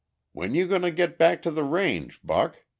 [0.31, 2.63] "When you goin' back to the range, Buck?"